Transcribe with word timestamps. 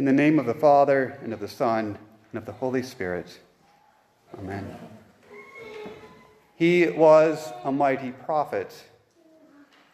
In 0.00 0.06
the 0.06 0.12
name 0.14 0.38
of 0.38 0.46
the 0.46 0.54
Father, 0.54 1.18
and 1.22 1.34
of 1.34 1.40
the 1.40 1.46
Son, 1.46 1.98
and 2.32 2.38
of 2.38 2.46
the 2.46 2.52
Holy 2.52 2.82
Spirit. 2.82 3.38
Amen. 4.38 4.74
He 6.56 6.86
was 6.86 7.52
a 7.64 7.70
mighty 7.70 8.12
prophet, 8.12 8.82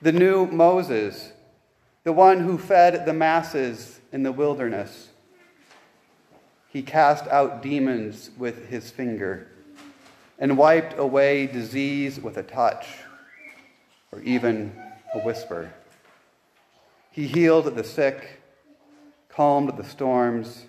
the 0.01 0.13
new 0.13 0.47
Moses, 0.47 1.33
the 2.05 2.13
one 2.13 2.39
who 2.39 2.57
fed 2.57 3.05
the 3.05 3.13
masses 3.13 3.99
in 4.13 4.23
the 4.23 4.31
wilderness. 4.31 5.09
He 6.69 6.83
cast 6.83 7.27
out 7.27 7.61
demons 7.61 8.31
with 8.39 8.69
his 8.69 8.93
finger 8.93 9.49
and 10.39 10.57
wiped 10.57 10.97
away 11.01 11.49
disease 11.49 12.21
with 12.21 12.37
a 12.37 12.45
touch 12.45 12.87
or 14.13 14.21
even 14.21 14.73
a 15.15 15.19
whisper. 15.19 15.73
He 17.11 17.27
healed 17.27 17.75
the 17.75 17.83
sick, 17.83 18.43
calmed 19.37 19.77
the 19.77 19.85
storms, 19.85 20.65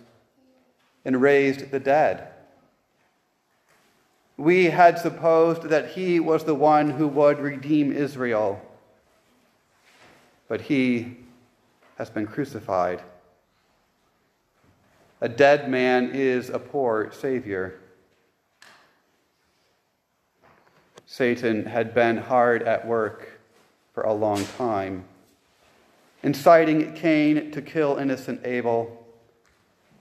and 1.05 1.21
raised 1.21 1.71
the 1.71 1.79
dead. 1.79 2.27
We 4.35 4.65
had 4.65 4.99
supposed 4.99 5.63
that 5.69 5.91
he 5.91 6.19
was 6.19 6.43
the 6.43 6.53
one 6.53 6.89
who 6.89 7.07
would 7.07 7.39
redeem 7.39 7.93
Israel, 7.93 8.61
but 10.49 10.59
he 10.59 11.15
has 11.97 12.09
been 12.09 12.27
crucified. 12.27 13.01
A 15.21 15.29
dead 15.29 15.69
man 15.69 16.11
is 16.13 16.49
a 16.49 16.59
poor 16.59 17.09
Savior. 17.13 17.79
Satan 21.05 21.65
had 21.65 21.95
been 21.95 22.17
hard 22.17 22.63
at 22.63 22.85
work 22.85 23.39
for 23.93 24.03
a 24.03 24.13
long 24.13 24.45
time, 24.57 25.05
inciting 26.23 26.93
Cain 26.93 27.51
to 27.51 27.61
kill 27.61 27.97
innocent 27.97 28.45
Abel, 28.45 29.05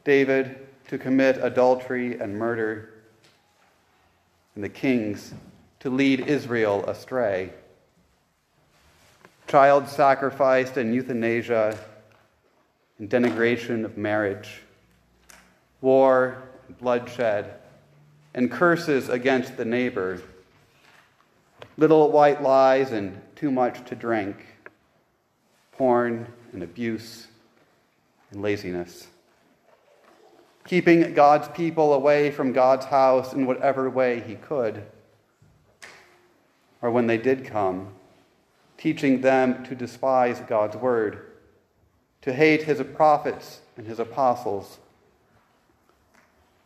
David 0.05 0.67
to 0.89 0.99
commit 0.99 1.39
adultery 1.43 2.19
and 2.19 2.37
murder, 2.39 2.95
and 4.55 4.63
the 4.63 4.69
kings 4.69 5.35
to 5.81 5.91
lead 5.91 6.21
Israel 6.21 6.85
astray. 6.87 7.51
Child 9.49 9.89
sacrifice 9.89 10.77
and 10.77 10.95
euthanasia 10.95 11.79
and 12.99 13.11
denigration 13.11 13.85
of 13.85 13.97
marriage, 13.97 14.63
war, 15.81 16.43
and 16.67 16.79
bloodshed, 16.79 17.55
and 18.35 18.51
curses 18.51 19.09
against 19.09 19.57
the 19.57 19.65
neighbor 19.65 20.21
little 21.77 22.11
white 22.11 22.43
lies 22.43 22.93
and 22.93 23.21
too 23.35 23.51
much 23.51 23.85
to 23.87 23.95
drink, 23.95 24.37
porn 25.77 26.27
and 26.53 26.63
abuse 26.63 27.27
and 28.31 28.43
laziness. 28.43 29.09
Keeping 30.67 31.15
God's 31.15 31.49
people 31.49 31.95
away 31.95 32.31
from 32.31 32.53
God's 32.53 32.87
house 32.87 33.33
in 33.33 33.47
whatever 33.47 33.89
way 33.89 34.21
he 34.21 34.35
could. 34.35 34.85
Or 36.83 36.91
when 36.91 37.07
they 37.07 37.19
did 37.19 37.45
come, 37.45 37.95
teaching 38.77 39.21
them 39.21 39.65
to 39.65 39.75
despise 39.75 40.41
God's 40.41 40.77
word, 40.77 41.33
to 42.23 42.33
hate 42.33 42.65
his 42.65 42.83
prophets 42.95 43.61
and 43.77 43.87
his 43.87 44.01
apostles. 44.01 44.79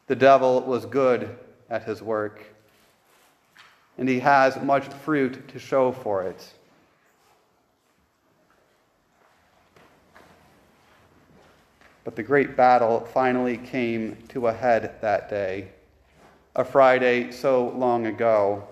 The 0.07 0.17
devil 0.17 0.63
was 0.63 0.87
good 0.87 1.39
at 1.69 1.85
his 1.85 2.03
work 2.03 2.43
and 4.01 4.09
he 4.09 4.19
has 4.21 4.61
much 4.63 4.87
fruit 4.87 5.47
to 5.49 5.59
show 5.59 5.93
for 5.93 6.23
it. 6.23 6.55
But 12.05 12.17
the 12.17 12.23
great 12.23 12.57
battle 12.57 13.01
finally 13.13 13.59
came 13.59 14.17
to 14.29 14.47
a 14.47 14.53
head 14.53 14.97
that 15.01 15.29
day, 15.29 15.69
a 16.57 16.65
Friday 16.65 17.31
so 17.31 17.69
long 17.69 18.07
ago. 18.07 18.67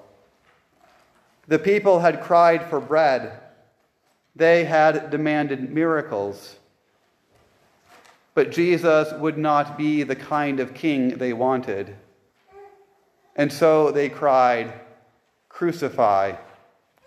The 1.47 1.59
people 1.59 2.01
had 2.01 2.23
cried 2.23 2.69
for 2.69 2.81
bread. 2.81 3.33
They 4.37 4.65
had 4.65 5.11
demanded 5.11 5.73
miracles. 5.73 6.57
But 8.35 8.53
Jesus 8.53 9.13
would 9.15 9.37
not 9.37 9.77
be 9.77 10.05
the 10.05 10.17
kind 10.17 10.61
of 10.61 10.75
king 10.75 11.19
they 11.19 11.33
wanted. 11.33 11.97
And 13.35 13.53
so 13.53 13.91
they 13.91 14.09
cried, 14.09 14.73
Crucify, 15.49 16.37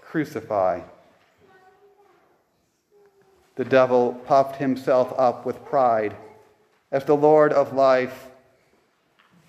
crucify. 0.01 0.81
The 3.56 3.66
devil 3.66 4.13
puffed 4.25 4.57
himself 4.57 5.13
up 5.17 5.45
with 5.45 5.66
pride 5.66 6.16
as 6.91 7.06
the 7.06 7.16
Lord 7.16 7.53
of 7.53 7.73
life 7.73 8.28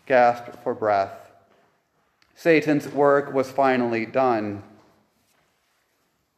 gasped 0.06 0.62
for 0.62 0.74
breath. 0.74 1.14
Satan's 2.34 2.88
work 2.88 3.32
was 3.32 3.50
finally 3.50 4.04
done. 4.04 4.62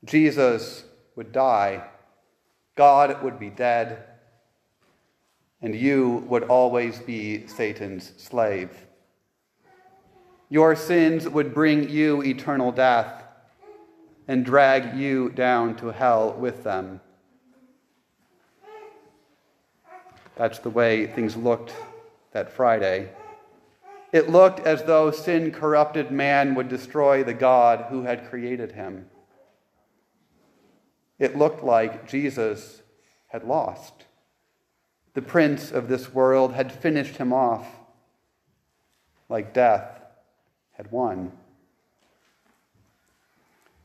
Jesus 0.04 0.84
would 1.16 1.32
die, 1.32 1.84
God 2.76 3.22
would 3.22 3.38
be 3.38 3.50
dead, 3.50 4.04
and 5.62 5.74
you 5.74 6.24
would 6.28 6.42
always 6.44 6.98
be 6.98 7.46
Satan's 7.46 8.12
slave. 8.18 8.70
Your 10.50 10.76
sins 10.76 11.26
would 11.28 11.54
bring 11.54 11.88
you 11.88 12.22
eternal 12.22 12.70
death 12.70 13.24
and 14.28 14.44
drag 14.44 14.94
you 14.94 15.30
down 15.30 15.74
to 15.76 15.86
hell 15.86 16.32
with 16.32 16.64
them. 16.64 17.00
That's 20.36 20.58
the 20.58 20.70
way 20.70 21.06
things 21.06 21.36
looked 21.36 21.74
that 22.32 22.52
Friday. 22.52 23.10
It 24.12 24.30
looked 24.30 24.60
as 24.60 24.84
though 24.84 25.10
sin 25.10 25.50
corrupted 25.50 26.10
man 26.10 26.54
would 26.54 26.68
destroy 26.68 27.24
the 27.24 27.34
God 27.34 27.86
who 27.90 28.02
had 28.02 28.28
created 28.28 28.72
him. 28.72 29.06
It 31.18 31.36
looked 31.36 31.62
like 31.62 32.08
Jesus 32.08 32.82
had 33.28 33.44
lost. 33.44 33.92
The 35.14 35.22
prince 35.22 35.70
of 35.70 35.88
this 35.88 36.12
world 36.12 36.54
had 36.54 36.72
finished 36.72 37.16
him 37.16 37.32
off 37.32 37.66
like 39.28 39.54
death 39.54 40.00
had 40.72 40.90
won. 40.90 41.32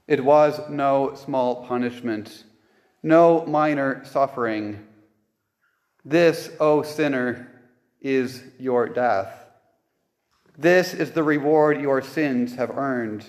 It 0.07 0.23
was 0.23 0.59
no 0.69 1.13
small 1.15 1.65
punishment, 1.67 2.43
no 3.03 3.45
minor 3.45 4.03
suffering. 4.05 4.85
This, 6.05 6.49
O 6.59 6.81
sinner, 6.81 7.47
is 8.01 8.43
your 8.57 8.87
death. 8.87 9.45
This 10.57 10.93
is 10.93 11.11
the 11.11 11.23
reward 11.23 11.79
your 11.79 12.01
sins 12.01 12.55
have 12.55 12.77
earned. 12.77 13.25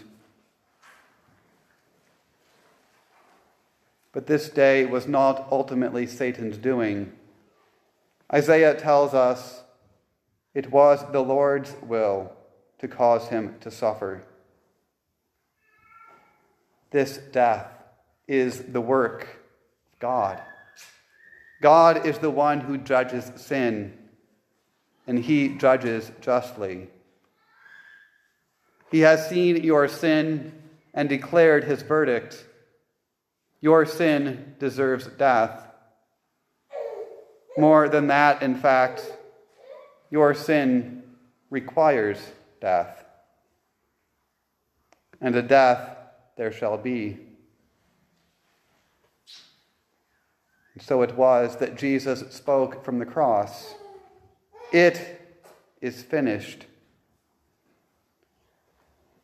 But 4.13 4.27
this 4.27 4.49
day 4.49 4.87
was 4.87 5.07
not 5.07 5.47
ultimately 5.51 6.07
Satan's 6.07 6.57
doing. 6.57 7.13
Isaiah 8.33 8.75
tells 8.75 9.15
us 9.15 9.63
it 10.55 10.71
was 10.71 11.05
the 11.13 11.23
Lord's 11.23 11.75
will 11.83 12.33
to 12.81 12.89
cause 12.89 13.29
him 13.29 13.57
to 13.61 13.71
suffer. 13.71 14.25
This 16.91 17.19
death 17.19 17.69
is 18.27 18.65
the 18.65 18.81
work 18.81 19.23
of 19.23 19.99
God. 20.01 20.43
God 21.61 22.07
is 22.07 22.19
the 22.19 22.31
one 22.31 22.61
who 22.61 22.79
judges 22.79 23.31
sin, 23.37 23.97
and 25.07 25.19
he 25.19 25.49
judges 25.59 26.11
justly. 26.21 26.89
He 28.91 29.01
has 29.01 29.29
seen 29.29 29.63
your 29.63 29.87
sin 29.87 30.53
and 30.95 31.09
declared 31.09 31.65
his 31.65 31.83
verdict. 31.83 32.47
Your 33.61 33.85
sin 33.85 34.57
deserves 34.59 35.07
death. 35.07 35.67
More 37.59 37.89
than 37.89 38.07
that, 38.07 38.43
in 38.43 38.57
fact, 38.57 39.13
your 40.11 40.35
sin 40.35 41.03
requires 41.51 42.19
death. 42.61 43.05
And 45.21 45.37
a 45.37 45.43
death 45.43 45.97
there 46.37 46.53
shall 46.53 46.79
be. 46.79 47.19
So 50.81 51.03
it 51.03 51.15
was 51.15 51.59
that 51.59 51.77
Jesus 51.77 52.25
spoke 52.35 52.85
from 52.85 52.99
the 52.99 53.07
cross 53.07 53.75
It 54.73 55.21
is 55.81 56.03
finished. 56.03 56.67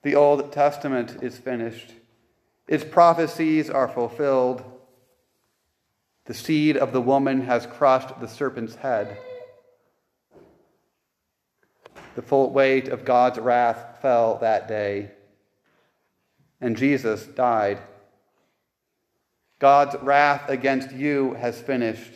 The 0.02 0.14
Old 0.14 0.52
Testament 0.52 1.18
is 1.22 1.38
finished. 1.38 1.92
Its 2.68 2.84
prophecies 2.84 3.68
are 3.70 3.88
fulfilled. 3.88 4.64
The 6.26 6.34
seed 6.34 6.76
of 6.76 6.92
the 6.92 7.00
woman 7.00 7.42
has 7.42 7.66
crushed 7.66 8.20
the 8.20 8.28
serpent's 8.28 8.76
head. 8.76 9.18
The 12.14 12.22
full 12.22 12.50
weight 12.50 12.88
of 12.88 13.04
God's 13.04 13.38
wrath 13.38 13.98
fell 14.00 14.38
that 14.38 14.66
day, 14.66 15.10
and 16.60 16.76
Jesus 16.76 17.26
died. 17.26 17.78
God's 19.58 19.96
wrath 20.02 20.48
against 20.48 20.92
you 20.92 21.34
has 21.34 21.60
finished, 21.60 22.12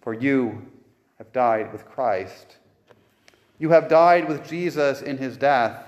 for 0.00 0.14
you 0.14 0.66
have 1.18 1.32
died 1.32 1.72
with 1.72 1.84
Christ. 1.86 2.56
You 3.58 3.70
have 3.70 3.88
died 3.88 4.28
with 4.28 4.48
Jesus 4.48 5.02
in 5.02 5.18
his 5.18 5.36
death. 5.36 5.84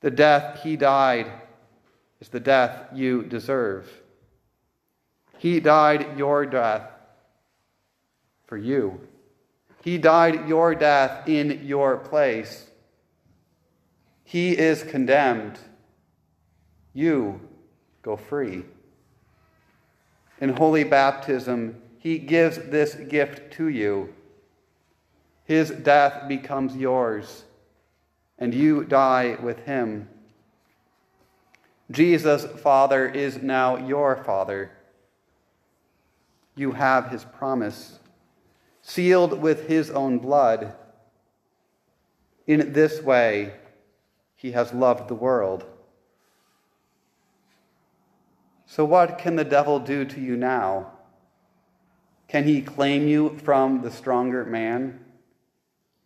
The 0.00 0.10
death 0.10 0.62
he 0.62 0.76
died 0.76 1.30
is 2.20 2.28
the 2.28 2.40
death 2.40 2.88
you 2.92 3.22
deserve. 3.22 3.88
He 5.38 5.60
died 5.60 6.18
your 6.18 6.44
death 6.44 6.88
for 8.46 8.56
you. 8.56 9.00
He 9.82 9.98
died 9.98 10.48
your 10.48 10.74
death 10.74 11.28
in 11.28 11.64
your 11.64 11.96
place. 11.96 12.66
He 14.24 14.56
is 14.56 14.82
condemned. 14.82 15.58
You 16.94 17.40
go 18.02 18.16
free. 18.16 18.64
In 20.40 20.50
holy 20.50 20.84
baptism, 20.84 21.80
he 21.98 22.18
gives 22.18 22.58
this 22.58 22.94
gift 22.94 23.52
to 23.54 23.68
you. 23.68 24.12
His 25.44 25.70
death 25.70 26.28
becomes 26.28 26.76
yours, 26.76 27.44
and 28.38 28.52
you 28.52 28.84
die 28.84 29.36
with 29.40 29.60
him. 29.60 30.08
Jesus, 31.90 32.44
Father, 32.60 33.06
is 33.06 33.42
now 33.42 33.76
your 33.76 34.16
Father. 34.24 34.72
You 36.56 36.72
have 36.72 37.10
his 37.10 37.24
promise, 37.24 37.98
sealed 38.80 39.40
with 39.40 39.68
his 39.68 39.90
own 39.90 40.18
blood. 40.18 40.74
In 42.46 42.72
this 42.72 43.00
way, 43.00 43.54
he 44.34 44.52
has 44.52 44.72
loved 44.72 45.08
the 45.08 45.14
world. 45.14 45.64
So, 48.72 48.86
what 48.86 49.18
can 49.18 49.36
the 49.36 49.44
devil 49.44 49.78
do 49.78 50.06
to 50.06 50.18
you 50.18 50.34
now? 50.34 50.92
Can 52.26 52.44
he 52.44 52.62
claim 52.62 53.06
you 53.06 53.36
from 53.44 53.82
the 53.82 53.90
stronger 53.90 54.46
man? 54.46 54.98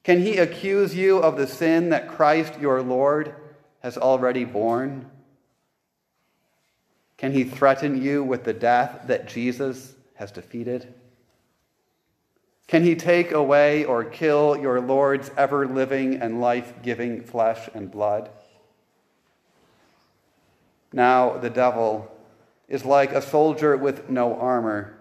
Can 0.03 0.21
he 0.21 0.39
accuse 0.39 0.93
you 0.93 1.19
of 1.19 1.37
the 1.37 1.47
sin 1.47 1.91
that 1.91 2.09
Christ 2.09 2.59
your 2.59 2.83
Lord 2.83 3.37
has 3.85 3.97
already 3.97 4.45
borne? 4.45 5.09
Can 7.17 7.31
he 7.31 7.45
threaten 7.45 8.03
you 8.03 8.25
with 8.25 8.43
the 8.43 8.53
death 8.53 9.03
that 9.07 9.29
Jesus 9.29 9.95
has 10.17 10.33
defeated? 10.33 10.93
Can 12.67 12.83
he 12.83 12.97
take 12.97 13.31
away 13.31 13.85
or 13.85 14.03
kill 14.03 14.57
your 14.57 14.81
Lord's 14.81 15.31
ever 15.37 15.69
living 15.69 16.17
and 16.17 16.41
life 16.41 16.73
giving 16.83 17.23
flesh 17.23 17.69
and 17.75 17.93
blood? 17.93 18.29
Now 20.93 21.39
the 21.39 21.51
devil 21.51 22.11
is 22.69 22.85
like 22.85 23.13
a 23.13 23.23
soldier 23.23 23.77
with 23.77 24.11
no 24.11 24.39
armor, 24.39 24.97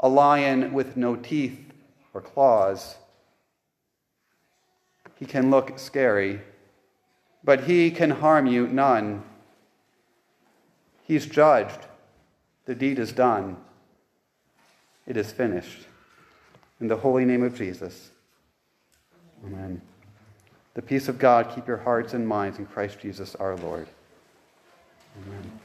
a 0.00 0.08
lion 0.08 0.72
with 0.72 0.96
no 0.96 1.16
teeth 1.16 1.58
or 2.14 2.20
claws. 2.20 2.96
He 5.18 5.26
can 5.26 5.50
look 5.50 5.78
scary, 5.78 6.40
but 7.44 7.64
he 7.64 7.90
can 7.90 8.10
harm 8.10 8.46
you 8.46 8.66
none. 8.68 9.22
He's 11.04 11.26
judged. 11.26 11.78
The 12.64 12.74
deed 12.74 12.98
is 12.98 13.12
done. 13.12 13.56
It 15.06 15.16
is 15.16 15.32
finished. 15.32 15.86
In 16.80 16.88
the 16.88 16.96
holy 16.96 17.24
name 17.24 17.42
of 17.42 17.56
Jesus. 17.56 18.10
Amen. 19.44 19.80
The 20.74 20.82
peace 20.82 21.08
of 21.08 21.18
God 21.18 21.52
keep 21.54 21.66
your 21.66 21.76
hearts 21.76 22.14
and 22.14 22.26
minds 22.26 22.58
in 22.58 22.66
Christ 22.66 23.00
Jesus 23.00 23.34
our 23.34 23.56
Lord. 23.56 23.88
Amen. 25.26 25.61